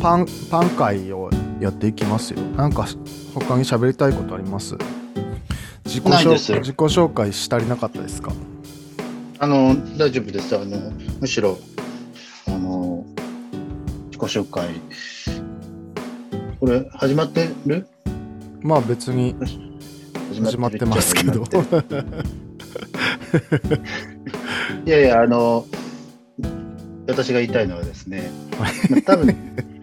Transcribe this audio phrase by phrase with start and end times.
[0.00, 1.30] パンパン会を
[1.60, 2.40] やっていきますよ。
[2.56, 2.86] なんか
[3.34, 4.76] 他に喋りたいことあります？
[5.84, 8.32] 自己紹自己紹介し足りなかったですか？
[9.40, 10.56] あの、大丈夫です。
[10.56, 11.58] あの、むしろ、
[12.46, 13.04] あの、
[14.10, 14.68] 自己紹介。
[16.60, 17.86] これ、始まってる？
[18.60, 19.34] まあ別に
[20.42, 21.44] 始まってますけど。
[24.84, 25.64] いやいや、あの、
[27.06, 28.68] 私が言いたいのはですね、まあ、
[29.02, 29.36] 多分何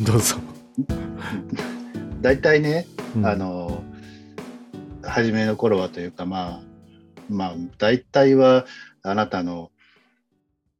[0.00, 0.36] どうぞ、
[2.20, 2.86] 大体ね、
[3.16, 3.82] うんあの、
[5.02, 6.60] 初めの頃はというか、まあ、
[7.30, 8.66] まあ、大体は
[9.02, 9.70] あなたの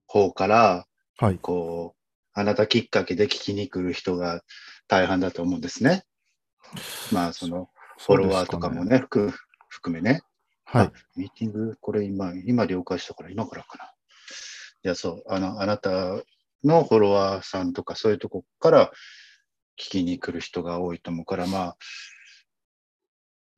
[0.06, 0.86] 方から、
[1.18, 4.42] はいこう、あなたきっかけで聞きに来る人が
[4.86, 6.04] 大半だと思うんですね。
[7.10, 9.32] まあ、その、フォロワーとかもねね、含
[9.68, 10.20] 含めね。
[10.64, 13.84] はいあミーティング、これ今、今了解したから今からかな。
[13.84, 16.20] いや、そう、あの、あなた
[16.64, 18.90] のフォロワーさんとかそういうとこから
[19.78, 21.76] 聞きに来る人が多いと思うから、まあ、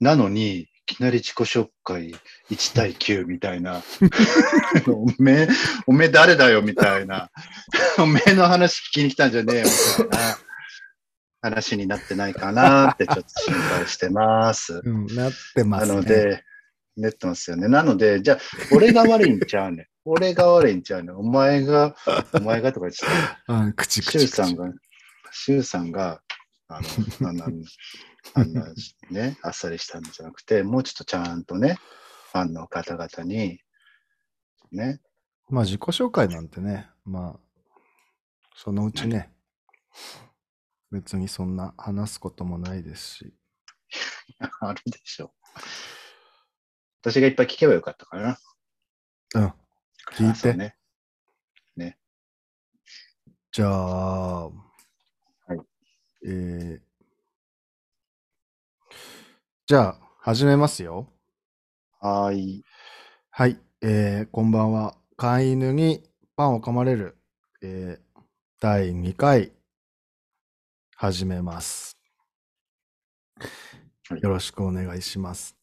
[0.00, 2.14] なのに、いきなり自己紹介
[2.50, 3.82] 1対9みたいな、
[4.88, 5.48] おめえ、
[5.86, 7.30] おめえ誰だよみたいな、
[7.98, 9.64] おめえの話聞きに来たんじゃねえよ
[9.98, 10.38] みたいな
[11.42, 14.80] 話になってないかなってちょっと心配してます。
[14.82, 16.44] うん、なってまなすねので、
[16.96, 17.68] なってますよね。
[17.68, 18.38] なので、じゃあ、
[18.72, 19.86] 俺が悪いんちゃうねん。
[20.08, 21.16] 俺が悪いんちゃうねん。
[21.16, 21.94] お前が、
[22.32, 23.42] お前がとか言ってた。
[23.52, 24.72] うん、口シュ口口ウさんが、
[25.32, 26.22] シュウさんが、
[26.68, 26.88] あの、
[27.28, 27.44] あんな、
[28.34, 28.74] あんな
[29.10, 31.78] ね、あっさりしたんじゃなくて、もうちょっとちゃんとね、
[32.32, 33.60] ファンの方々に、
[34.70, 35.00] ね、
[35.48, 37.60] まあ自己紹介なんてねまあ
[38.54, 39.32] そのうちね
[40.90, 43.34] 別にそんな話すこともないですし
[44.60, 45.30] あるでしょう。
[47.00, 48.38] 私がいっぱい聞けばよかったかな。
[49.34, 49.52] うん
[50.12, 50.76] 聞いてあそうね。
[53.52, 54.50] じゃあ、
[55.54, 55.58] い
[56.26, 56.80] えー
[59.66, 61.08] じゃあ、始めますよ。
[62.00, 62.64] はーい。
[63.30, 64.96] はい、えーこんばんは。
[65.16, 66.02] 飼い犬に
[66.36, 67.18] パンを噛まれる、
[67.62, 68.20] えー
[68.60, 69.52] 第2回、
[70.96, 71.96] 始めます。
[74.08, 75.54] はいよろしくお願いします。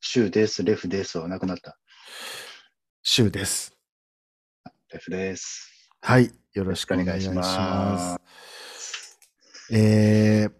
[0.00, 1.78] シュウです、レフですはなくなった。
[3.06, 3.76] シュウです。
[4.90, 5.90] レフです。
[6.00, 7.58] はい、よろしくお願いします。
[7.58, 8.18] ま
[9.70, 10.52] えー、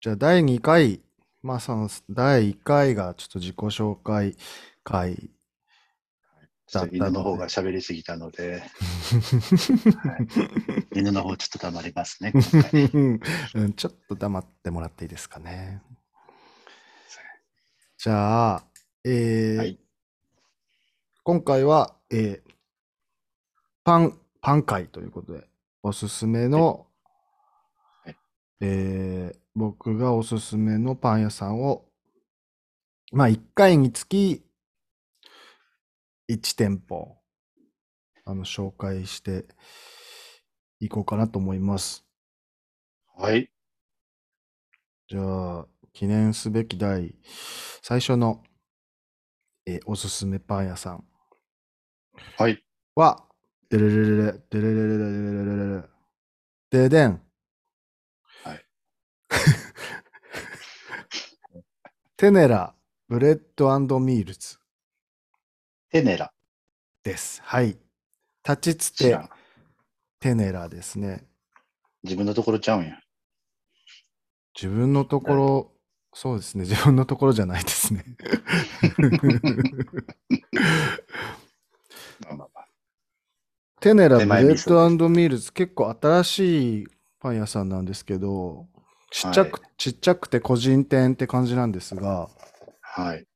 [0.00, 1.00] じゃあ第2回、
[1.42, 4.36] まあその第1回がちょっと自己紹介
[4.84, 5.30] 会
[6.68, 8.66] ちょっと犬の方が喋りすぎたので、 は
[10.94, 12.32] い犬の方ちょっと黙りますね。
[13.54, 15.82] うん、ちょっと黙ってもらっていいですかね。
[17.98, 18.64] じゃあ、
[19.02, 19.80] えーはい
[21.28, 22.52] 今回は、えー
[23.82, 25.48] パン、パン会ということで、
[25.82, 26.86] おすすめの、
[28.04, 28.16] はい
[28.60, 31.84] えー僕がおすすめのパン屋さんを、
[33.10, 34.44] まあ、1回につき
[36.30, 37.16] 1店舗、
[38.24, 39.46] あの、紹介して
[40.78, 42.06] いこうかなと思います。
[43.16, 43.50] はい。
[45.08, 47.16] じゃあ、記念すべき第
[47.82, 48.44] 最初の、
[49.66, 51.04] えーおすすめパン屋さん
[52.38, 52.64] はい。
[52.94, 53.24] は、
[53.68, 55.88] でれれれれ、でれれれれれれれれれれ、
[56.70, 57.22] ででん。
[58.44, 58.64] はい。
[62.16, 62.74] テネラ
[63.08, 64.58] ブレッドミールズ
[65.90, 66.32] テネラ。
[67.02, 67.40] です。
[67.44, 67.78] はい。
[68.46, 69.18] 立ちつて。
[70.18, 71.26] テネラですね。
[72.02, 72.98] 自分のところちゃうんや。
[74.54, 75.72] 自分のところ、
[76.14, 76.62] そうですね。
[76.62, 78.04] 自分のところじゃないですね。
[82.20, 82.68] まあまあまあ。
[83.80, 86.86] テネラブレッドミールズ結構新しい
[87.20, 88.66] パン屋さんなんですけど、
[89.10, 92.28] ちっちゃく、ちっちゃくて個人店って感じなんですが、
[92.80, 93.26] はい。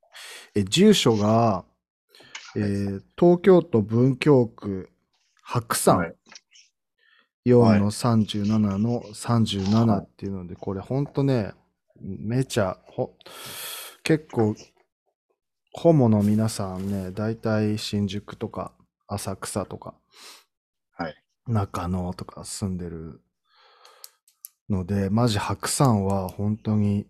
[0.54, 1.64] え住所が、
[2.56, 4.90] えー東京都文京区
[5.42, 6.14] 白山、はい。
[7.46, 11.52] 4の37の37はいっていうので、これほんとね、
[12.00, 13.14] めちゃ、ほ
[14.02, 14.54] 結構、
[15.72, 18.72] ホモの皆さんね、大体新宿とか
[19.06, 19.94] 浅草とか、
[20.92, 21.14] はい。
[21.46, 23.20] 中野とか住んでる
[24.68, 27.06] ので、マジ白山は本当に、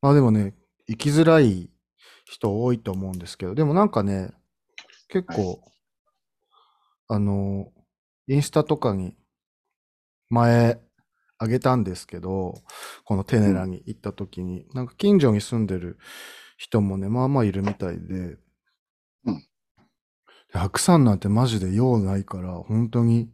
[0.00, 0.54] まあでもね、
[0.86, 1.70] 行きづらい
[2.24, 4.30] 人多いと思うんですけど、でもなんかね、
[5.08, 5.60] 結構、
[7.08, 7.70] あの、
[8.28, 9.14] インスタとかに
[10.30, 10.80] 前
[11.38, 12.54] あげたんですけど、
[13.04, 15.98] このテネラに行った時に、なんか近所に住んでる
[16.64, 18.38] 人もね、まあまあいるみたいで、
[19.26, 19.46] うん。
[20.50, 23.30] 白山なんてマジで用ないから、本当に、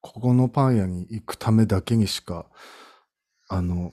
[0.00, 2.46] ここのパン屋に行くためだけにしか、
[3.48, 3.92] あの、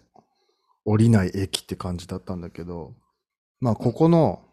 [0.86, 2.96] 降りない駅って感じだったんだけど、
[3.60, 4.44] まあ、ここの、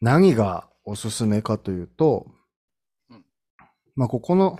[0.00, 2.26] 何がおすすめかというと
[3.10, 3.24] うん、
[3.94, 4.58] まあ、ここの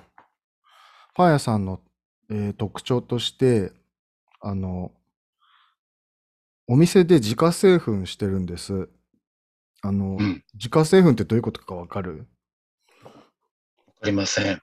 [1.14, 1.80] パン屋さんの、
[2.30, 3.72] えー特徴として、
[4.40, 4.92] あの、
[6.68, 8.88] お店で自家製粉してるんです。
[9.82, 10.44] あの、うん。
[10.54, 12.26] 自家製粉ってどういうことかわかる？
[13.04, 13.12] わ
[14.00, 14.62] かりません。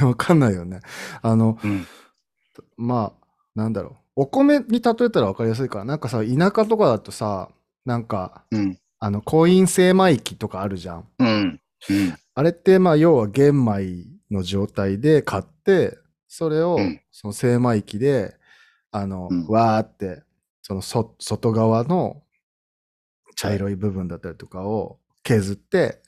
[0.06, 0.80] わかんないよね。
[1.22, 1.86] あの、うん。
[2.76, 4.22] まあ、なんだろう。
[4.22, 7.50] お米に例えたらわかりやすいから、なんかさ、田舎とかだとさ、
[7.84, 8.78] なんか、うん。
[9.00, 11.08] あの、コイン精米機とかあるじゃん。
[11.18, 11.60] うん。
[11.90, 12.14] うん。
[12.34, 15.98] あれって、まあ、要は玄米の状態で買って、
[16.28, 18.36] それをうん、その精米機で、
[18.92, 20.22] あの、うんわーって、
[20.64, 22.22] そのそ外側の
[23.36, 26.00] 茶色い部分だったりとかを削って、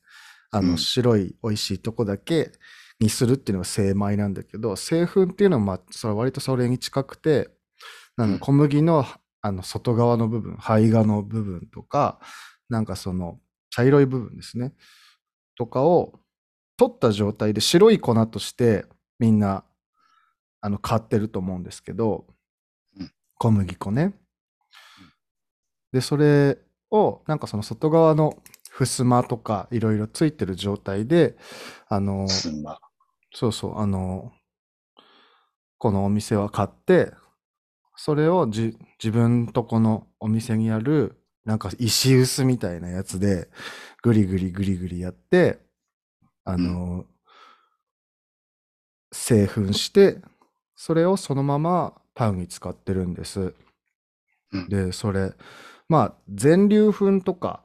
[0.50, 2.52] あの、うん白い美味しいとこだけ
[2.98, 7.50] にするっていうのが精米なんだけど、製粉っていうのは、まあ、それ割とそれに近くて、
[8.16, 9.04] なん小麦の、
[9.42, 12.18] あの、外側の部分、胚芽の部分とか、
[12.70, 13.38] なんかその、
[13.70, 14.72] 茶色い部分ですね。
[15.54, 16.20] とかを
[16.78, 18.86] 取った状態で白い粉として
[19.18, 19.64] みんな
[20.60, 22.26] あの買ってると思うんですけど、
[22.98, 24.14] うん小麦粉ね。
[25.96, 26.58] で、それ
[26.90, 28.36] をなんかその外側の
[28.70, 31.38] 襖とかいろいろついてる状態で、
[31.88, 32.28] あの。
[33.32, 34.30] そうそう、あの、
[35.78, 37.14] このお店は買って、
[37.96, 43.48] それをじ自分とこのお店にある、なんか石臼みたいなやつで、
[44.02, 45.60] ぐりぐりぐりぐりやって、
[46.44, 47.06] あの、
[49.12, 50.20] 製粉して、
[50.74, 53.40] それをそのままパンに使ってるんです。
[54.52, 55.32] うんで、それ、
[55.88, 57.62] まあ、全粒粉とか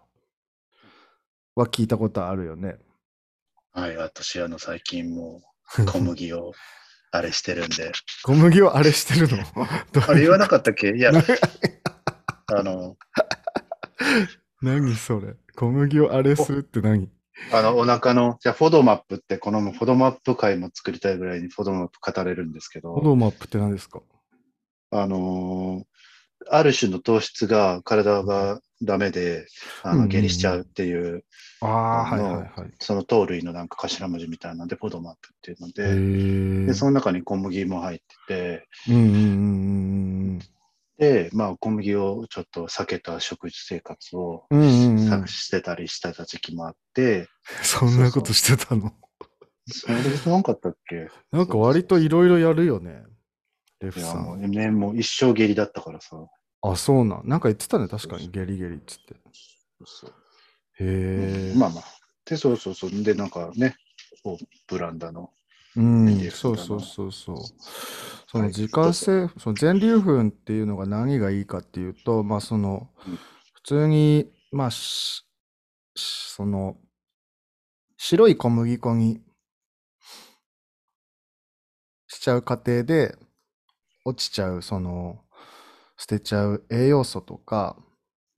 [1.55, 2.77] は聞いたことあるよね。
[3.73, 3.95] はい。
[3.97, 5.41] 私、あの、最近も
[5.79, 6.53] う 小麦を
[7.11, 7.91] あれしてるんで。
[8.23, 9.37] 小麦をあれしてるの？
[10.07, 10.91] あれ言わなかったっけ？
[10.95, 11.21] いや、な
[12.53, 12.97] あの、
[14.61, 15.35] 何それ？
[15.55, 17.09] 小麦をあれするって何？
[17.51, 24.01] あの、お腹の、じゃあ、フォドマップって、このフォドマップ会も作りたいぐらいにフォドマップ語れるんですけど、オドマップって何ですか？
[24.91, 25.83] あのー
[26.49, 29.47] ある種の糖質が体がダメで、
[29.83, 31.23] あの、下痢しちゃうっていう、
[31.61, 32.71] ああ、はいはいはい。
[32.79, 36.65] その糖類のなんか頭文字みたいなんで、フォドマップっていうのへで、え。
[36.67, 39.17] で、その中に小麦も入ってて、うんうんうんう
[40.37, 40.39] ん
[40.97, 44.45] で、まあ、小麦をちょっと避けた食事生活を。
[45.25, 47.27] してたりしてた時期もあって、
[47.63, 48.93] そんなことしてたの？
[49.67, 51.07] それでなんかあったっけ？
[51.31, 53.01] なんか割といろいろやるよね。
[53.81, 54.15] レフさ。
[54.15, 56.17] もうんね、もう一生下痢だったからさ。
[56.61, 57.27] あ、そうなん。
[57.27, 58.29] なんか言ってたね、確かに。
[58.29, 59.15] ゲリゲリっつって。
[59.83, 60.13] そう
[60.79, 61.53] へえ。
[61.55, 61.83] まあまあ。
[62.25, 63.03] で、そうそうそう。
[63.03, 63.75] で、なんかね、
[64.23, 65.31] こうブランダの。
[65.75, 67.37] うんそうそうそうそう。
[68.27, 73.15] そのはい自家製、その全粒粉っていうのが何がいいかっていうと、まあそのうん、
[73.53, 76.77] 普通に、まあその、
[77.97, 79.21] 白い小麦粉に
[82.07, 83.15] しちゃう過程で、
[84.05, 85.19] 落ちちゃう、その、
[85.97, 87.77] 捨てちゃう栄養素とか、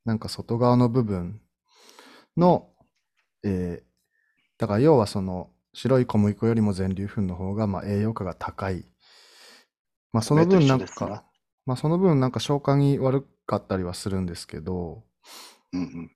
[0.05, 1.41] なんか外側の部分
[2.38, 2.70] の、
[3.43, 3.93] えー
[4.60, 8.86] だから要はその白い小麦粉よりも全粒粉の方がまあ栄養価が高い。
[10.13, 11.25] まあその分なんか、
[11.65, 15.03] まあその分なんか消化に悪かったりはするんですけど、
[15.74, 16.05] うんうん。
[16.05, 16.10] っ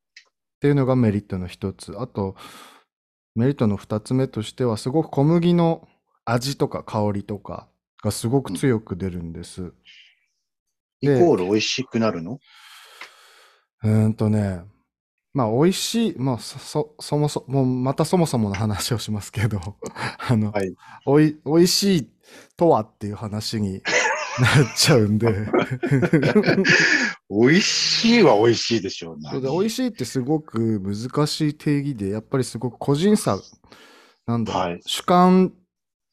[0.62, 2.00] ていうのがメリットの一つ。
[2.00, 2.36] あと、
[3.36, 5.88] メリットの二つ目としては、すごく小麦の
[6.26, 7.68] 味とか香りとか
[8.04, 9.74] がすごく強く出るんです。
[11.02, 12.40] イでコール美味しくなるの？
[13.84, 14.62] うーんとね、
[15.34, 19.60] まあ、美味しい、まあ、そ、そ、そもそも、またそもそもの話をしますけど、
[20.28, 20.74] あの、はい。
[21.06, 22.10] おい、美味しい
[22.56, 23.84] とはっていう話に
[24.42, 25.28] なっちゃうんで、
[27.30, 29.30] 美味しいは美味しいでしょうな。
[29.30, 33.38] そうで美味しいってすごく難しい定義で、やっぱりすごく個人差、
[34.26, 34.82] なんだはい。
[34.88, 35.54] 主観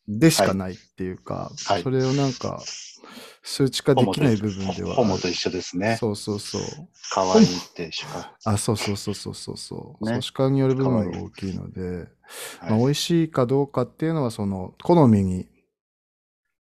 [0.07, 2.61] でしかないっていうか、はいそれをなんか、
[3.43, 5.97] 数値化できない部分ではホモと一緒ですね。
[6.01, 6.63] そうそうそう。
[7.13, 7.91] 可愛いって。
[8.45, 10.05] あ、そうそうそうそうそうそう。
[10.05, 11.81] ねそう主観による部分が大きいので、
[12.59, 15.47] はいまあ、美味しいかどうかっていうのは、その、好みに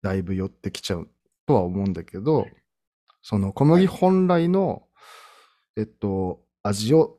[0.03, 1.09] だいぶ寄ってきちゃう
[1.47, 2.47] とは思うんだけど、
[3.23, 4.83] その小麦本来の、
[5.77, 7.19] えっと、味を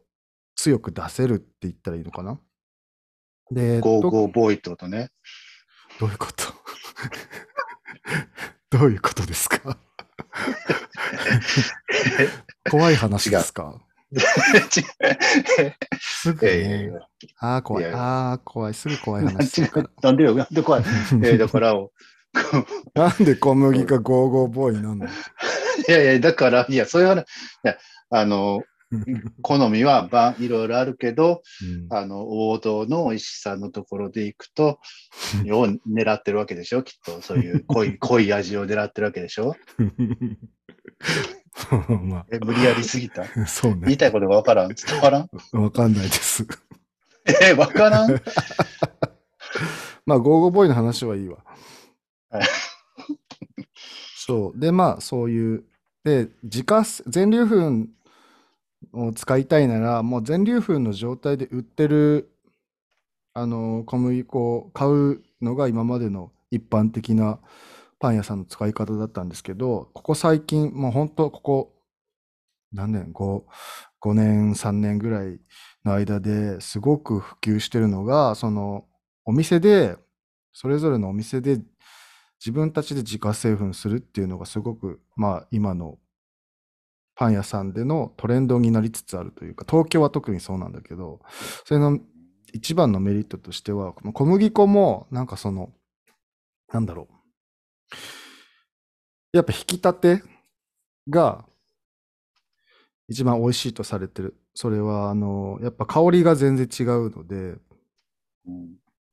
[0.55, 2.39] 強く出せるって言ったらいいのかな？
[3.51, 5.09] で、とゴーゴーボーイってことね。
[5.99, 6.53] どういうこと？
[8.77, 9.77] どういうことですか？
[12.69, 13.81] 怖い話ですか？
[15.99, 16.91] すぐね。
[17.39, 17.83] ああ、怖い。
[17.83, 18.73] いやああ、怖い。
[18.73, 19.89] すぐ怖い話するから。
[20.01, 20.83] なんでよ、なんで怖い？
[20.83, 21.89] えーだから、い
[22.93, 25.11] なんで小麦がゴーゴーボーイなんだよ。
[25.87, 27.25] やいや、だから、いや、そういう話、い
[27.63, 27.77] や、
[28.09, 28.61] あの、
[29.41, 31.41] 好みはばいろいろあるけど、
[31.89, 34.79] うんあの、王道の石さんのところで行くと、
[35.47, 36.83] を狙ってるわけでしょ？
[36.83, 39.55] きっと、そういう 濃い、濃い味を狙ってるわけでしょ？
[42.03, 43.23] まえ、無理やりすぎた？
[43.23, 43.81] あ、そうね。
[43.85, 44.75] 言いたいことがわからん？
[44.75, 45.29] 伝わらん？
[45.53, 46.45] わかんないです。
[47.41, 48.21] え、わからん？
[50.05, 51.37] まあ、ゴーゴーボーイの話はいいわ
[52.29, 52.43] はい。
[54.15, 54.59] そう。
[54.59, 55.63] で、まあ、そういう。
[56.03, 57.87] で、自家す、全粒粉
[58.93, 62.31] を使いたいなら、もう全粒粉の状態で売ってる、
[63.33, 67.39] あの、小麦粉を買うのが今までの一般的な
[67.99, 71.73] パン屋さんの使い方だったんですけど、ここ最近、もう本当、ここ、
[72.71, 73.43] 何年 ?5、
[74.01, 75.39] 5年、3年ぐらい
[75.83, 78.85] の間ですごく普及してるのが、その、
[79.25, 79.97] お店で、
[80.53, 81.59] それぞれのお店で
[82.39, 85.97] 自分たちで自家製粉するっていうのがすごく、まあ今の
[87.15, 91.21] パン屋さんでのトレンドになりつつあるというか、東京は特にそうなんだけど、
[91.65, 91.99] それの
[92.53, 95.73] 一番のメリットとしては、小麦粉もなんかその、
[96.71, 97.15] なんだろう。
[99.33, 100.23] やっぱ引き立て
[101.09, 101.45] が
[103.07, 104.35] 一番美味しいとされてる。
[104.53, 107.57] それは、あの、やっぱ香りが全然違うので、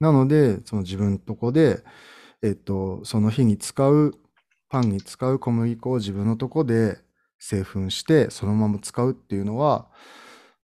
[0.00, 1.82] なので、その自分のとこで、
[2.42, 4.14] えっと、その日に使う、
[4.68, 6.98] パンに使う小麦粉を自分のとこで
[7.42, 9.88] 製粉して、そのまま使うっていうのは、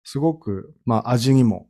[0.05, 1.69] すごく、まあ味にも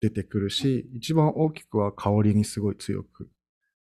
[0.00, 3.28] 出てくるし、一番大きくは香りにすごい強く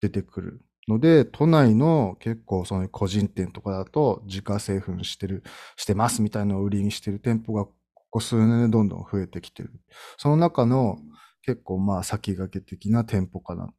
[0.01, 5.43] 出てくるので、都内の結構その個人店とかだと自家製粉してる、
[5.75, 7.73] してますみたいなのを売りにしてる店舗がこ
[8.09, 9.71] こ数年でどんどん増えてきてる。
[10.17, 10.97] その中の
[11.43, 13.73] 結構まあ先駆け的な店舗かなと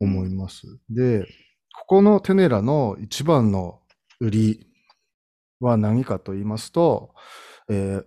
[0.00, 0.62] 思います。
[0.88, 1.26] で、
[1.74, 3.80] ここのテネラの一番の
[4.18, 4.73] 売り
[5.64, 7.14] は何かと言いますと、
[7.68, 8.06] えー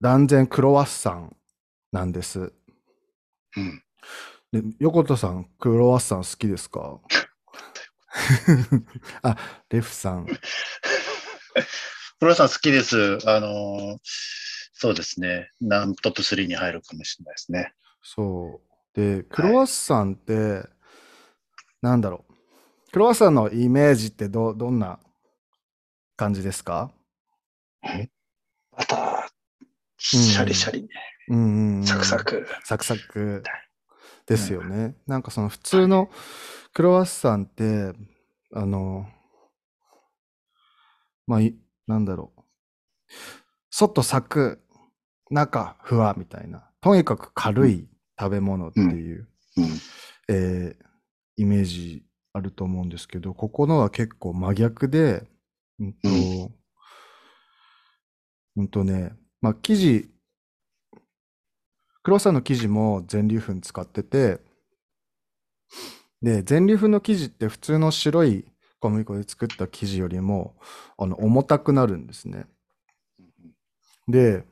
[0.00, 1.34] 断然クロワッサン
[1.90, 2.52] なんです。
[3.56, 3.82] うん。
[4.52, 7.00] で、横田さん、クロワッサン好きですか？
[9.22, 9.36] あ、
[9.70, 10.26] レフさん。
[12.18, 13.18] プロさん好きです。
[13.26, 13.98] あのー
[14.76, 15.50] そうですね。
[15.60, 17.72] なんトップ3に入るかもしれないですね。
[18.02, 18.60] そ
[18.94, 19.00] う。
[19.00, 20.68] で、クロワッサンって、
[21.80, 22.90] なんだろう。
[22.92, 24.98] クロワッサンのイメージってど、どんな
[26.16, 26.92] 感じですか？
[28.76, 29.28] バター、
[29.98, 30.88] シャリシャリね。
[31.28, 31.84] うんうんうん。
[31.84, 32.16] サクサ。
[32.18, 32.46] ク。
[32.64, 33.42] サクサク
[34.26, 34.96] ですよね。
[35.06, 36.10] なんかその普通の
[36.72, 37.92] クロワッサンって、
[38.52, 39.06] あの、
[41.26, 41.56] まあ、い
[41.86, 42.42] なんだろう。
[43.70, 44.60] 外サク、
[45.30, 46.68] 中ふわみたいな。
[46.80, 49.64] とにかく軽い食べ物っていう、うん。
[50.28, 50.84] えー
[51.36, 55.26] イメージあると思うんですけど、ここのは結構真逆で、
[55.78, 56.52] うんと、
[58.56, 60.10] うんとね、まあ、生地、
[62.04, 64.40] クロワッサンの生地も全粒粉使ってて、
[66.22, 68.44] で、全粒粉の生地って普通の白い
[68.80, 70.56] 小麦粉で作った生地よりも、
[70.98, 72.46] あの、重たくなるんですね。
[74.08, 74.44] で、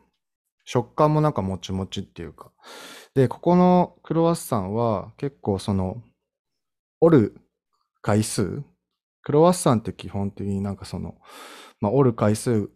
[0.64, 2.52] 食感もなんかもちもちっていうか。
[3.14, 6.02] で、ここのクロワッサンは結構その、
[7.00, 7.36] 折る
[8.02, 8.62] 回数
[9.22, 11.16] クロワッサンって基本的になんかその、
[11.80, 12.70] まあ、折る回数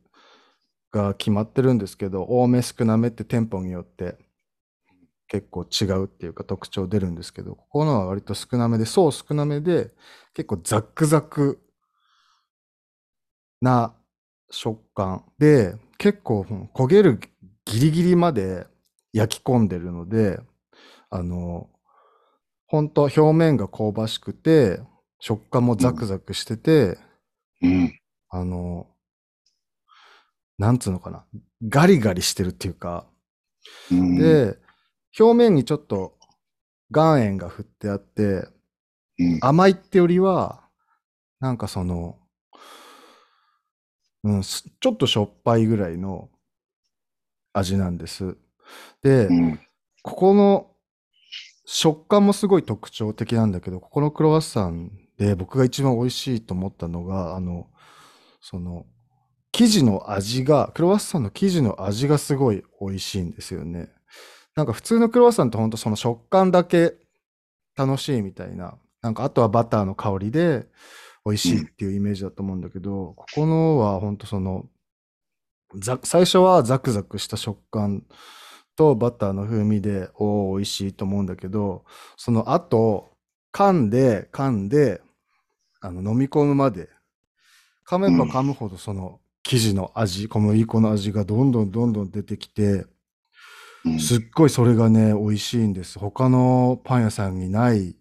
[0.92, 4.16] が決まってるんですけど、多め少なめって店舗によって
[5.28, 9.90] 結構違うっていうか特徴出るんですけど、ここのは割と少なめで、そう少なめで、
[10.34, 11.60] 結構ザックザク
[13.60, 13.94] な
[14.50, 16.42] 食感で、結構
[16.74, 17.18] 焦げる
[17.64, 18.66] ギリギリまで
[19.12, 20.38] 焼き込んでるので、
[21.10, 21.68] あの、
[22.68, 24.80] 本当表面が香ばしくて、
[25.18, 26.98] 食感もザクザクしてて、
[27.62, 28.00] うん。
[28.28, 28.86] あの、
[30.58, 31.24] なんつうのかな、
[31.68, 33.06] ガリガリしてるっていうか、
[33.90, 34.58] うん、で、
[35.18, 36.18] 表面にちょっと
[36.94, 38.48] 岩塩が振ってあって、
[39.18, 40.62] うん、甘いってよりは、
[41.40, 42.18] なんかその、
[44.24, 46.30] うん、すちょっとしょっぱいぐらいの
[47.52, 48.36] 味なんです。
[49.02, 49.60] で、うん。
[50.02, 50.70] ここの
[51.64, 57.66] 食感もすごい特徴的なんだけど、ここのクロワッサンで僕が一番美味しいと思ったのが、あの、
[58.40, 58.86] その、
[59.52, 63.88] 生地の味が、クロワッサンの生地の味がすごい美味しいんですよね。
[64.54, 66.94] なんか普通のクロワッサンってほんとその食感だけ
[67.76, 70.66] 楽しいみたいな、なんかあとはバターの香りで
[71.24, 74.66] 美味しいっていうイメージだと思うんだけど、ここのはほんとその、
[76.04, 78.04] 最初はザクザクした食感
[78.76, 81.84] とバターの風味で、おお、美味しいと思うんだけど、
[82.16, 83.10] その後、
[83.52, 85.00] 噛んで、噛んで、
[85.86, 86.88] あの飲み込むまで、
[87.86, 92.86] 噛めば噛むほどその生地の味、小麦粉の味がどんどんどんどん出てきて、
[93.84, 96.00] うんすっごいそれがね、美味しいんです。
[96.00, 97.94] 他のパン屋さんにない、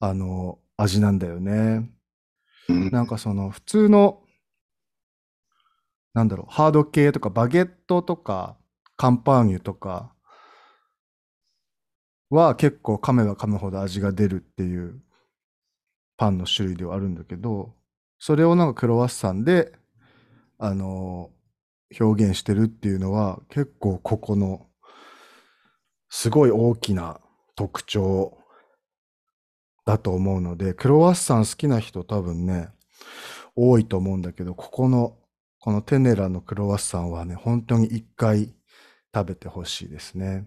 [0.00, 1.88] あの、味なんだよね。
[2.68, 4.24] うんなんかその普通の、
[6.12, 8.56] なんだろう、ハード系とかバゲットとか
[8.96, 10.12] カンパーニュとか
[12.30, 15.00] は結構噛めば噛むほど味が出るっていう
[16.22, 17.74] パンの種類ではあるんだけど、
[18.20, 19.72] それをなんかクロワッサンで、
[20.56, 21.30] あの
[21.98, 24.68] 表現してるっていうのは結構ここの
[26.08, 27.20] すごい大きな
[27.56, 28.38] 特徴
[29.84, 32.68] だと思うので、クロワッサン好きな人多分ね、
[33.56, 35.16] 多いと思うんだけど、ここの、
[35.58, 38.54] このテネラのクロワッサンはね、本当に一回
[39.12, 40.46] 食べてほしいですね。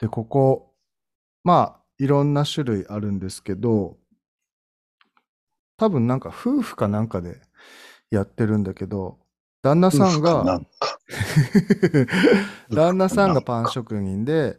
[0.00, 0.74] で、ここ、
[1.44, 3.98] まあ、いろんな種類あるんですけど、
[5.76, 7.40] 多分なんか夫婦かなんかで
[8.10, 9.18] やってるんだけど、
[9.62, 10.52] 旦那さんが、
[12.70, 14.58] 旦那さんがパン職人で、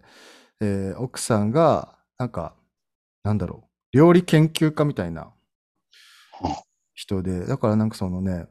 [0.62, 2.56] えー奥さんが、なんか、
[3.24, 5.34] なんだろう、料理研究家みたいな
[6.94, 8.48] 人で、だからなんかそのね、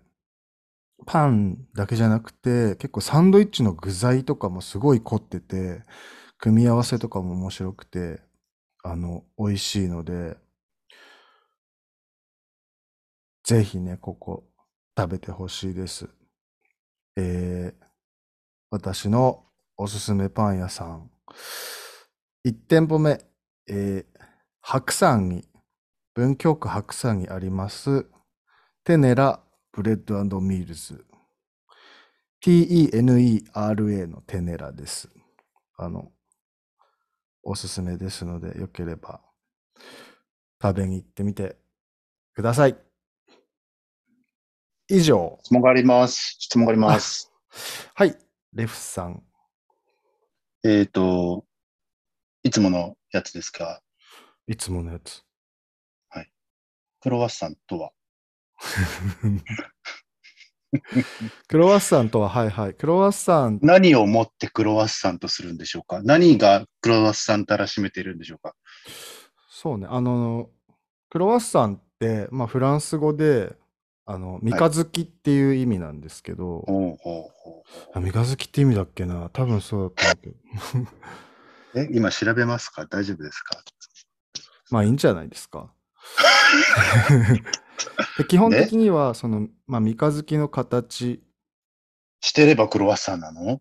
[1.07, 5.83] パンだけじゃなくて、結構サンドイッチの具材とかもすごい凝ってて、
[6.39, 8.21] 組み合わせとかも面白くて、
[8.83, 10.37] あの、美味しいので、
[13.45, 14.45] ぜひね、ここ
[14.99, 16.09] 食べてほしいです。
[17.17, 17.85] えー
[18.71, 19.45] 私の
[19.77, 21.11] おすすめパン屋さん。
[22.45, 23.21] 1店舗目、
[23.69, 24.23] えー
[24.63, 25.45] 白山に、
[26.15, 28.07] 文京区白山にあります、
[28.85, 29.41] テネラ
[29.73, 31.05] ブレッドミールズ。
[32.41, 35.09] T-E-N-E-R-A のテネラです。
[35.79, 36.13] あの、
[37.43, 39.21] おすすめですので、よければ
[40.61, 41.57] 食べに行ってみて
[42.35, 42.77] ください。
[44.89, 45.39] 以上。
[45.43, 46.37] 質問があります。
[46.39, 47.33] 質問があります。
[47.95, 48.17] はい。
[48.53, 49.23] レフさん。
[50.65, 51.45] えっと、
[52.43, 53.83] いつものやつですか？
[54.47, 55.25] いつものやつ。
[57.01, 57.91] クロワッサンとは？
[61.49, 62.75] クロワッサンとは、はいはい。
[62.75, 66.01] クロワッサン、何をもってクロワッサンとするんでしょうか？
[66.03, 68.55] 何がクロワッサンたらしめているんでしょうか？
[69.51, 69.87] そうね。
[69.91, 70.49] あの、
[71.11, 73.55] クロワッサンって、まあ、フランス語で、
[74.07, 79.29] あの、三日月っていう意味なんですけど、ほうほうほうあ三日月って意味だっけな？
[79.33, 80.35] 多分そうだと思
[80.83, 80.87] う
[81.73, 81.81] けど。
[81.83, 82.87] え、今調べますか？
[82.87, 83.63] 大丈夫ですか？
[84.71, 85.71] まあいいんじゃないですか。
[88.19, 91.23] で基本的には、その、まあ、三日月の形、
[92.21, 93.61] してればクロワッサンなの？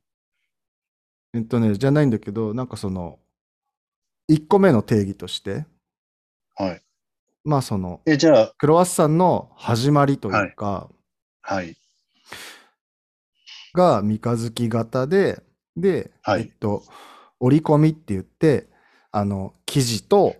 [1.33, 3.19] えっとね、じゃないんだけど、なんかその、
[4.29, 5.65] 1個目の定義として、
[6.55, 6.81] はい。
[7.43, 10.89] まあその、え、じゃあ、クロワッサンの始まりというか、
[11.41, 11.75] はい。
[13.73, 15.41] が三日月型で、
[15.75, 16.41] で、はい。
[16.41, 16.83] えっと、
[17.39, 18.67] 折り込みって言って、
[19.11, 20.35] あの、生地と、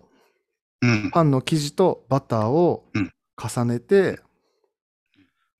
[0.80, 1.10] うん。
[1.10, 4.20] パンの生地とバターをうん重ねて、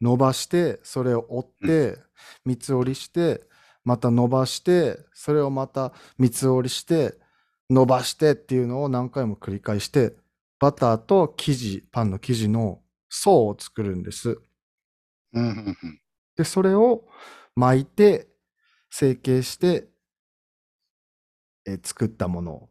[0.00, 1.98] 伸ばして、それを折って、
[2.44, 3.42] 三つ折りして、
[3.84, 7.14] また伸ばして、それをまた三つ折りして、
[7.70, 10.16] 伸ばしてっていうのを何回も繰り返して、
[10.58, 14.40] バターと生地、パンの生地の層を作るんです。
[16.36, 17.04] で、それを
[17.54, 18.28] 巻いて、
[18.90, 19.88] 成形して、
[21.66, 22.68] えー作ったものを。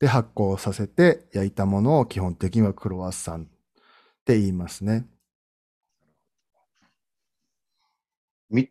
[0.00, 3.48] で、発酵させて焼いたものを基本的にはクロワッサン
[4.28, 5.06] って言いますね。
[8.50, 8.68] み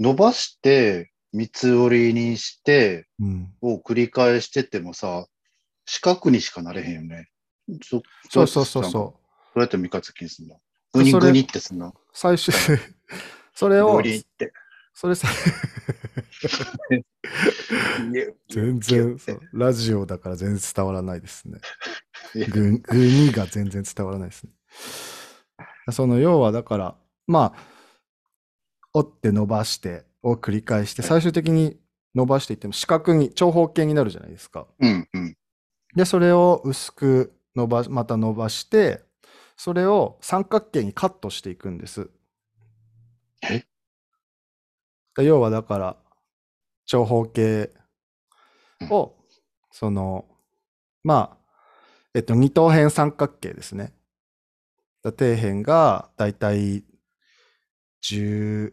[0.00, 3.54] 伸ばして、三つ折りにして、うん。
[3.60, 5.28] を繰り返してってもさ、
[5.86, 7.28] 四角にしかなれへんよね。
[7.80, 8.86] そそうそうそうう。
[8.86, 9.20] どそ
[9.54, 9.58] う。
[9.60, 10.60] うやって三日月にすんの？
[10.92, 11.94] ぐにそれぐにってすんの？
[12.12, 12.52] 最終、
[13.54, 14.02] それを。
[14.94, 15.28] それさ、
[18.48, 19.16] 全然
[19.52, 21.60] ラジオだから全然伝わらないですね。
[22.34, 24.50] グニが全然伝わらないですね。
[25.90, 27.60] その要はだから、まあ、
[28.92, 31.78] 折って伸ばしてを繰り返して、はい最終的に
[32.14, 34.66] 伸ばしていっても四角に、長方形になるじゃないですか。
[34.80, 35.36] うんうん。
[35.94, 39.04] で、それを薄く伸ば、また伸ばして、
[39.56, 42.10] それを三角形にカットしていくんです。
[43.42, 43.64] え？
[45.16, 45.96] で要はだから、
[46.86, 47.72] 長方形
[48.90, 49.14] を、
[49.70, 50.26] その、
[51.04, 51.58] まあ、
[52.14, 53.92] えっと、二等辺三角形ですね。
[55.10, 56.84] だ底辺がだいたい
[58.04, 58.72] 10、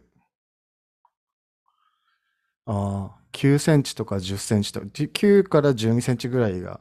[2.66, 6.80] ああ、9センチとか10センチとか、9から12センチぐらいが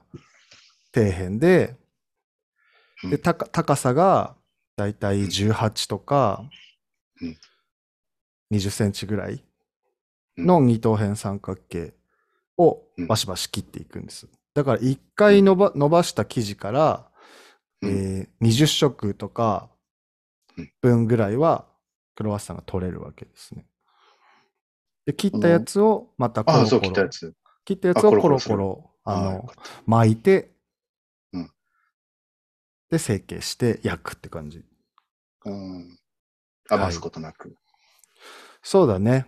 [0.93, 1.75] 底辺で、
[3.03, 3.17] で、うん。
[3.19, 4.35] 高高さが
[4.77, 6.43] だいたい18とか
[7.21, 7.37] うん。
[8.51, 9.43] 20センチぐらい
[10.37, 10.45] うん。
[10.45, 11.93] の二等辺三角形
[12.57, 13.07] をうん。
[13.07, 14.27] バシバシ切っていくんです。
[14.53, 17.11] だから一回伸ば伸ばした生地から、
[17.85, 19.69] うんえー20色とか
[20.57, 21.65] うん分ぐらいは
[22.15, 23.65] クロワッサンが取れるわけですね。
[25.05, 27.35] で、切ったやつをまたコロああ、そう、コロ切ったや、つ。
[27.65, 29.49] 切ったやつをコロあコロあの
[29.85, 30.51] 巻いて、
[31.33, 31.51] うん
[32.89, 34.63] で、成形して焼くって感じ。
[35.45, 35.99] うん。
[36.69, 37.55] 余すことなく。
[38.63, 39.27] そうだね。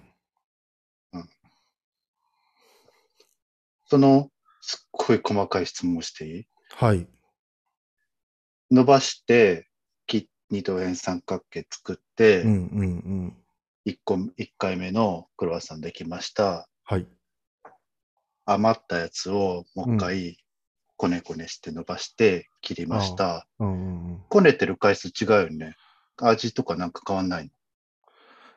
[3.90, 4.30] その、
[4.62, 6.48] すっごい細かい質問をしていい？
[6.76, 7.08] はい。
[8.70, 9.70] 伸ばして、
[10.06, 13.38] き二等辺三角形作って、うんうんうん。
[13.86, 16.68] 一個、一回目のクロワッサンできました。
[16.84, 17.08] はい。
[18.46, 20.38] 余ったやつをもう一回、
[20.98, 23.48] こねこねして伸ばして切りました。
[23.60, 24.24] うんうんうん。
[24.30, 25.76] こねてる回数違うよね。
[26.18, 27.50] 味とかなんか変わんないの？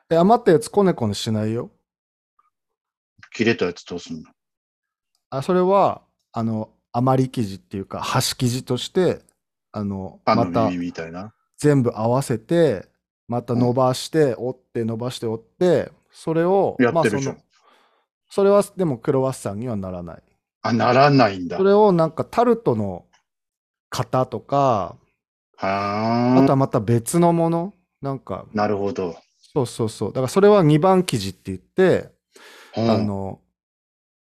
[0.09, 1.71] え、余ったやつこねこねしないよ。
[3.33, 4.29] 切れたやつどうすんの？
[5.29, 9.21] あ、それは、あの、余り生地っていうか、端生地として、
[9.71, 10.69] あの、また。
[11.57, 12.87] 全部合わせて、
[13.27, 17.35] また伸ばして、折って伸ばして折って、それを、やってるじゃん。
[17.35, 17.51] まあその
[18.33, 20.23] それはでもクロワッサンにはならない。
[20.61, 21.57] あ、ならないんだ。
[21.57, 23.05] それをなんかタルトの
[23.89, 24.95] 型とか、
[25.57, 29.15] あとはまた別のものなんか、なるほど。
[29.53, 30.09] そうそうそう。
[30.09, 32.09] だからそれは2番生地って言って、
[32.77, 33.41] うんあの、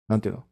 [0.07, 0.43] なんていうの？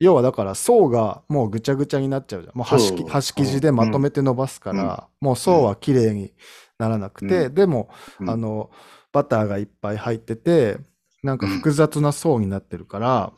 [0.00, 2.56] 要はだから層がもうぐちゃぐちゃになっちゃうじゃん。
[2.56, 2.96] もう端そう。
[2.96, 6.32] き端生地でまとめて伸ばすから、もう層は綺麗に
[6.78, 7.54] ならなくて、うん。
[7.54, 8.30] でも、うん。
[8.30, 8.70] あの、
[9.12, 10.78] バターがいっぱい入ってて、
[11.22, 13.32] なんか複雑な層になってるから、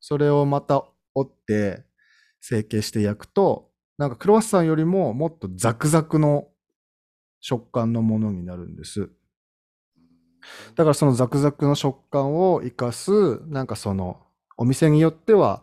[0.00, 0.84] それをまた
[1.14, 1.84] 折って
[2.40, 6.48] 成形して焼くと、なんかクロワッサンよりももっとザクザクの
[7.40, 9.10] 食感のものになるんです。
[10.74, 14.25] だからそのザクザクの食感を生かす、なんかその
[14.56, 15.62] お店によっては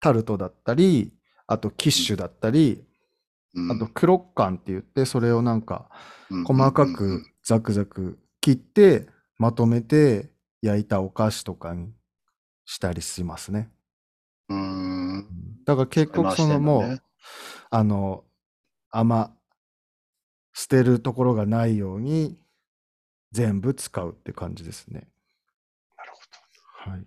[0.00, 1.12] タルトだったり、
[1.46, 2.88] あとキッシュだったり、うん
[3.72, 5.88] あとクロッカンって言って、それをなんか
[6.30, 10.30] うん細かくザクザク切って、まとめて
[10.62, 11.92] 焼いたお菓子とかに
[12.64, 13.70] したりしますね。
[14.48, 15.26] うん。
[15.64, 17.02] だから結局そのもう、
[17.70, 18.24] あの、
[18.90, 19.32] あんま
[20.52, 22.36] 捨てるところがないように
[23.32, 25.08] 全部使うって感じですね。
[25.96, 26.12] なる
[26.84, 27.06] ほはい。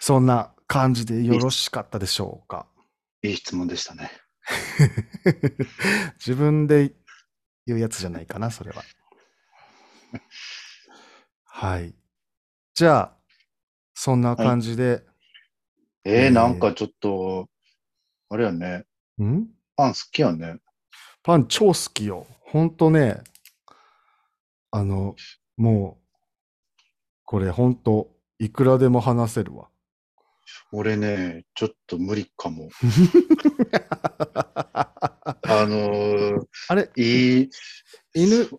[0.00, 2.66] そんな感じでよろしかったでしょうか？
[3.22, 3.28] ど。
[3.28, 4.10] いい質問でしたね。
[6.18, 6.94] 自分で
[7.66, 8.82] 言うやつじゃないかな、それは。
[11.44, 11.94] はい。
[12.74, 13.16] じゃあ、
[13.94, 15.04] そんな感じで、
[16.04, 17.48] えー、えーなんかちょっと、
[18.30, 18.86] あれやね。
[19.22, 19.46] ん？
[19.76, 20.60] パン好きやね。
[21.22, 22.26] パン超好きよ。
[22.40, 23.22] ほんとね、
[24.70, 25.14] あの、
[25.58, 26.06] もう、
[27.24, 29.68] これほんと、いくらでも話せるわ。
[30.72, 32.68] 俺ね、ちょっと無理かも。
[34.42, 37.50] あのーあれ、いい、
[38.14, 38.58] 犬好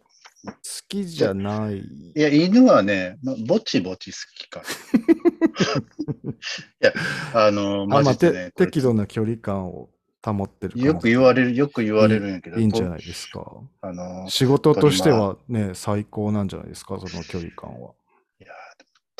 [0.87, 1.77] きじゃない？
[1.79, 4.65] いや、犬はね、まぼちぼち好きかな。
[6.31, 6.35] い
[6.81, 6.93] や、
[7.33, 9.89] あのーあ、まあ、マジでねて、適度な距離感を
[10.23, 13.45] 保ってるよく言われる、よく言われるんやけど、いいんじゃないですか？
[13.81, 17.91] あのー仕事としてはね、最高なんじゃないですか、その距離感は。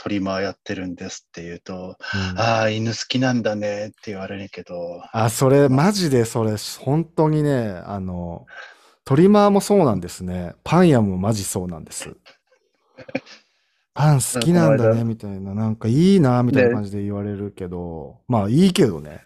[0.01, 1.95] トリマーやってるんですって言うと、
[2.31, 8.47] うんああ、犬好きなんだねって言われるけど、あ、それ、マジでそれ、本当にね、あの、
[9.05, 10.55] トリマーもそうなんですね。
[10.63, 12.09] パン屋もマジそうなんです。
[13.93, 15.53] パン好きなんだね、みたいな。
[15.53, 19.23] なんかいいな、みたいな感じで言われるけど、まあいいけどね。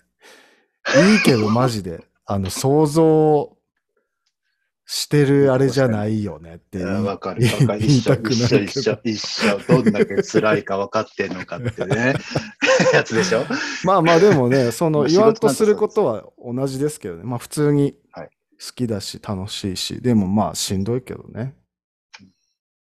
[1.14, 2.04] いいけど、マジで。
[2.26, 3.55] あの、想像
[4.88, 7.80] してるあれじゃないよねってい言いやわかる、わかる。
[7.84, 9.00] 一緒、一緒、一緒、。
[9.04, 9.58] 一緒。
[9.68, 12.14] どんだけ辛いか分かってんのかってね、
[12.94, 13.46] やつでしょ？
[13.84, 17.24] まあまあでもね、そのまあ言わんとすることは同じですけどね。
[17.24, 21.56] まあ普通にはい好きだし楽しいし、でもまあしんどいけどね。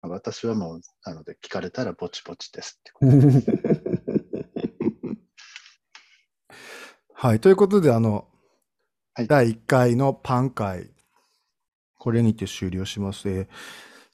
[0.03, 3.13] 私はもう、なので聞かれたらぼちぼちですってこと。
[7.15, 7.41] はい。
[7.41, 8.29] ということで、あの、
[9.15, 10.91] はい第1回のパン会、
[12.07, 13.29] これにて終了します。
[13.29, 13.49] えー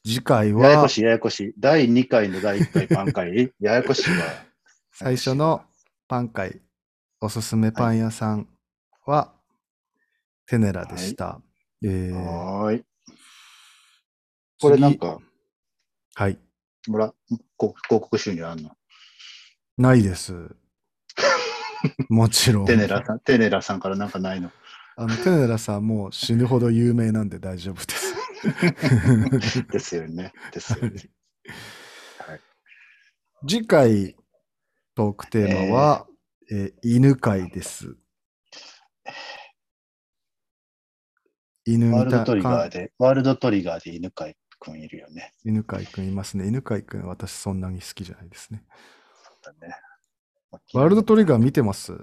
[0.04, 1.54] 次回はややこしい、ややこしい。
[1.58, 4.24] 第2回の第1回パン会、 ややこしいわ。
[4.90, 5.62] 最初の
[6.08, 6.60] パン会、
[7.20, 8.48] おすすめパン屋さん
[9.04, 9.34] は、
[10.46, 11.40] テネラでした。
[11.84, 12.84] えーはーい。
[14.58, 15.18] これなんか、
[16.14, 16.38] はい。
[16.88, 17.14] もら、
[17.58, 18.74] こ広告収入あんの？
[19.76, 20.56] ないです。
[22.08, 22.66] もちろん。
[22.66, 24.50] テネラさん、テネラさんからなんかないの？
[24.96, 28.14] あの、テネラさんもう死ぬほど有名なんで大丈夫です。
[29.70, 30.32] ですよね。
[30.52, 31.10] ですよね。
[33.48, 34.16] 次回
[34.94, 36.06] トークテーマは、
[36.50, 37.96] えー犬飼です。
[41.64, 45.32] 犬ワールドトリガーで、ワールドトリガーで犬飼くんいるよね。
[45.44, 46.46] 犬飼くんいますね。
[46.46, 48.64] 犬飼くん私そんなに好きじゃないですね。
[49.42, 49.74] だね
[50.74, 51.92] ワールドトリガー見てます？
[51.92, 51.96] い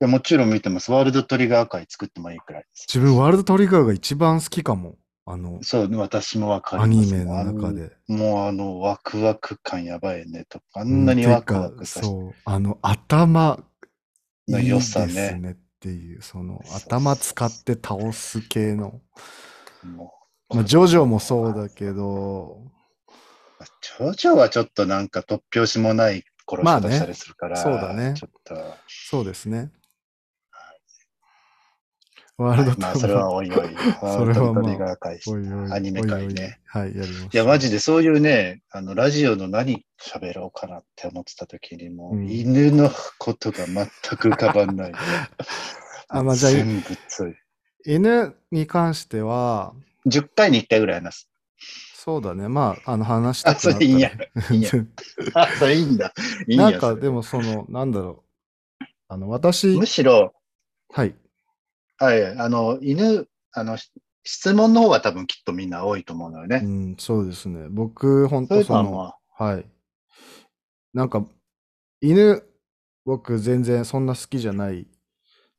[0.00, 0.90] やもちろん見てます。
[0.90, 2.86] ワールドトリガー会作ってもいいくらいです。
[2.92, 4.96] 自分ワールドトリガーが一番好きかも。
[5.26, 7.06] あの、そう、私もわかアります。
[7.06, 7.92] ニメの中で。
[8.08, 13.58] もうあの、ワクワク感やばいねとか、あんなにワクワクさせて、そう、あの、頭
[14.48, 19.00] の良さねねっていう、そのそうそう頭使って倒す系の。
[20.50, 22.60] まあ、ジョジョもそうだけど、
[23.80, 28.54] ジョジョはちょっとなんか突拍子もない殺しまあね方したりするから、そうだねちょっと、
[28.86, 29.70] そうですね。
[32.36, 36.58] ワールドトまあそれはおいおい、ワールドトリアニメ界ね。
[36.66, 37.28] はい、やります。
[37.32, 43.86] いや、マジでそういうね、あの、ラジオの何喋ろうかなって思ってた時にも、うん犬のことが全
[44.18, 44.92] く浮かばんない。
[46.08, 47.92] あまあじゃあ全部つい。
[47.92, 49.72] 犬に関しては、
[50.06, 51.30] 10回に1回ぐらい話す。
[51.94, 52.48] そうだね。
[52.48, 54.10] まあ、あの話したあ、くなったらそれいいんや。
[54.50, 54.70] いいんや。
[55.34, 56.12] あ、それいいんだ。
[56.48, 56.70] いいんや。
[56.70, 58.24] なんかそれでもその、なんだろ
[58.80, 58.84] う。
[59.06, 60.34] あの、私む、しろ、
[60.92, 61.14] はい。
[61.98, 63.90] はい、あの、犬、あの、し
[64.24, 66.62] 質問の方が多分きっとみんな多いと思うのよね。
[66.64, 67.68] うん、そうですね。
[67.68, 69.66] 僕、本当その、もはい。
[70.94, 71.26] なんか、
[72.00, 72.42] 犬、
[73.04, 74.86] 僕全然そんな好きじゃない。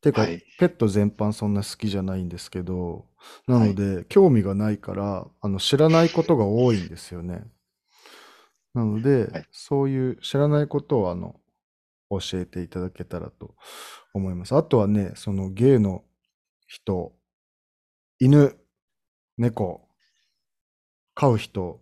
[0.00, 3.04] てか、はいペット全般そんな好きじゃないんですけど、
[3.46, 7.44] なので、興味がないから、あの、知らないことが多いんですよね。
[8.74, 11.40] なので、はいそういう知らないことを、あの、
[12.10, 13.54] 教えていただけたらと
[14.14, 14.54] 思います。
[14.54, 16.04] あとはね、そのゲイの
[16.66, 17.12] 人、
[18.18, 18.56] 犬、
[19.38, 19.88] 猫、
[21.14, 21.80] 飼う人、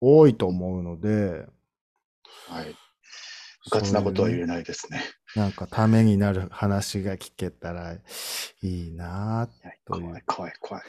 [0.00, 1.52] 多いと思うので、う、
[2.48, 2.70] はい。
[3.66, 5.02] うかつなことは言えないですね。
[5.36, 9.48] なんかためになる話が聞けたらいいな
[9.84, 10.84] という怖い、怖い、怖い。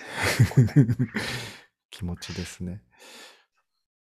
[1.92, 2.82] 気持ちですね。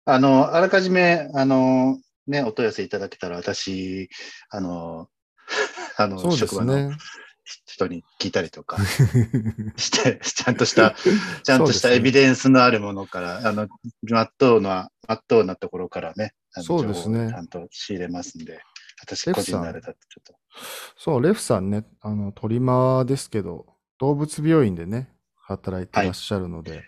[0.05, 4.09] あの、あらかじめ、あの、ね、お問い合わせいただけたら、私、
[4.49, 5.09] あの、
[5.97, 6.91] あの、そうで職場の。
[7.65, 8.77] 人に聞いたりとか。
[9.77, 10.95] して、ちゃんとした、
[11.43, 13.67] ちゃんとしたエビデンスのあるものから、あの、
[14.03, 17.29] まっとうな、まっとうなところからね、そうですね。
[17.29, 18.59] ちゃんと仕入れますんで、
[19.01, 20.35] 私個人のあれだとちょっと、
[20.97, 23.65] そう、レフさんね、あの、鳥間ですけど、
[23.99, 26.83] 動物病院でね、働いてらっしゃるので、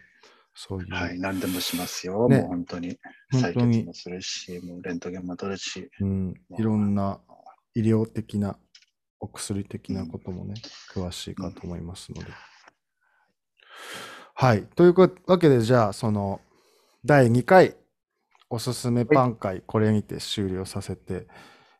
[0.56, 2.40] そういう、はい、何でもしますよ、ね。
[2.40, 2.98] もう本当に。
[3.32, 7.20] 本採血もするし、もうレントゲンも取るし、うん、いろんな
[7.74, 8.58] 医療的な、
[9.24, 10.56] お薬的なこともね、
[10.94, 12.30] 詳しいかと思いますので。
[14.36, 14.64] はい。
[14.76, 16.42] というわけで、じゃあ、その、
[17.06, 17.78] 第2回、
[18.50, 21.28] おすすめパン会、これにて終了させて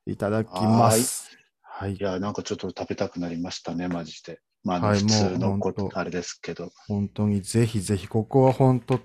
[0.06, 1.38] いただきます。
[1.62, 1.98] はいい。
[2.00, 4.40] や、なんかちょっと食べたくなりましたね、マジで。
[4.64, 6.72] まあ、はい普通のこと、あれですけど。
[6.88, 9.02] 本当にぜひぜひ、ここは本当、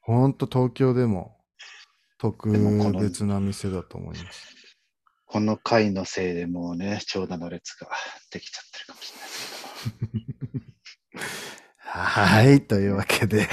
[0.00, 1.36] 本当東京でも
[2.16, 2.50] 特
[2.98, 4.57] 別な店だと思います。
[5.28, 7.88] この回のせいでもうね、長蛇の列が
[8.32, 10.58] できちゃってるかもしれないです
[11.12, 11.38] けども。
[11.80, 12.66] はい。
[12.66, 13.46] というわけで、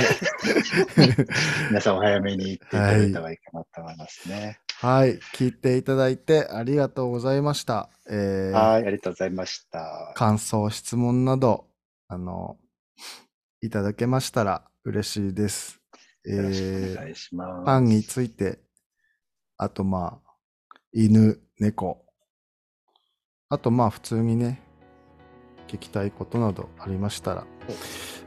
[1.70, 4.60] 皆さんお早めに行っていただいた方がいいかなと思いますね。
[4.80, 5.20] はい。
[5.34, 7.90] 聞いていただいてありがとうございました。
[8.10, 10.14] えーはい、ありがとうございました。
[10.16, 11.68] 感想、質問など、
[12.08, 12.58] あの、
[13.62, 15.82] いただけましたら嬉しいです。
[16.26, 17.66] えよろしくおー願いします。
[17.66, 18.60] パンについて、
[19.58, 20.25] あとまあ、
[20.98, 22.06] 犬、猫、
[23.50, 24.62] あとまあ普通にね、
[25.68, 27.46] 聞きたいことなどありましたら、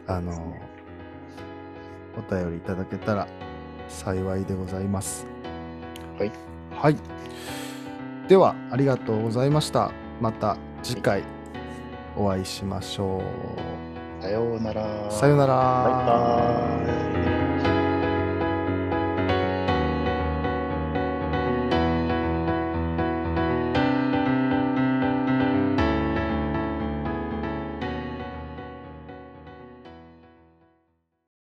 [0.06, 0.54] あの、
[2.18, 3.26] お便りいただけたら
[3.88, 5.24] 幸いでございます。
[6.18, 6.32] はい。
[6.70, 6.96] はい。
[8.28, 9.90] では、ありがとうございました。
[10.20, 11.22] また次回
[12.18, 13.22] お会いしましょ
[14.20, 14.22] う。
[14.22, 15.10] さようなら。
[15.10, 15.54] さようなら。
[15.54, 17.07] バイバーイ。